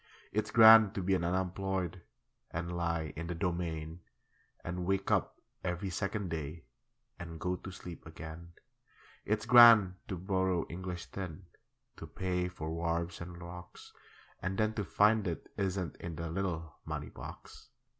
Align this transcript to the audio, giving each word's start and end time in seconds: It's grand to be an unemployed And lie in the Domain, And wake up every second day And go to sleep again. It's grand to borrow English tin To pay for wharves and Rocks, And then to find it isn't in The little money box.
It's 0.31 0.49
grand 0.49 0.95
to 0.95 1.03
be 1.03 1.13
an 1.13 1.23
unemployed 1.23 2.01
And 2.49 2.75
lie 2.75 3.13
in 3.15 3.27
the 3.27 3.35
Domain, 3.35 3.99
And 4.63 4.87
wake 4.87 5.11
up 5.11 5.39
every 5.63 5.91
second 5.91 6.29
day 6.31 6.63
And 7.19 7.39
go 7.39 7.55
to 7.57 7.69
sleep 7.69 8.07
again. 8.07 8.53
It's 9.25 9.45
grand 9.45 9.97
to 10.07 10.17
borrow 10.17 10.65
English 10.69 11.11
tin 11.11 11.45
To 11.97 12.07
pay 12.07 12.47
for 12.47 12.71
wharves 12.71 13.21
and 13.21 13.39
Rocks, 13.39 13.93
And 14.41 14.57
then 14.57 14.73
to 14.73 14.83
find 14.83 15.27
it 15.27 15.53
isn't 15.55 15.97
in 15.97 16.15
The 16.15 16.31
little 16.31 16.77
money 16.83 17.09
box. 17.09 17.69